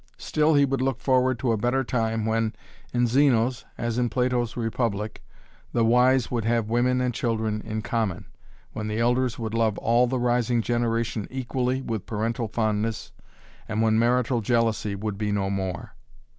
Still 0.17 0.55
he 0.55 0.65
would 0.65 0.81
look 0.81 0.99
forward 0.99 1.37
to 1.37 1.51
a 1.51 1.57
better 1.57 1.83
time 1.83 2.25
when, 2.25 2.55
in 2.91 3.05
Zeno's 3.05 3.65
as 3.77 3.99
in 3.99 4.09
Plato's 4.09 4.57
republic, 4.57 5.21
the 5.73 5.85
wise 5.85 6.31
would 6.31 6.43
have 6.43 6.71
women 6.71 6.99
and 6.99 7.13
children 7.13 7.61
in 7.63 7.83
common, 7.83 8.25
when 8.73 8.87
the 8.87 8.97
elders 8.97 9.37
would 9.37 9.53
love 9.53 9.77
all 9.77 10.07
the 10.07 10.17
rising 10.17 10.63
generation 10.63 11.27
equally 11.29 11.83
with 11.83 12.07
parental 12.07 12.47
fondness, 12.47 13.11
and 13.69 13.83
when 13.83 13.99
marital 13.99 14.41
jealousy 14.41 14.95
would 14.95 15.19
be 15.19 15.31
no 15.31 15.51
more. 15.51 15.93